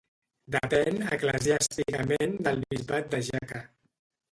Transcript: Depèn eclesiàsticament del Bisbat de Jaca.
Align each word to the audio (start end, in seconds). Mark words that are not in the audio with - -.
Depèn 0.53 0.97
eclesiàsticament 1.17 2.35
del 2.49 2.65
Bisbat 2.73 3.15
de 3.15 3.23
Jaca. 3.31 3.65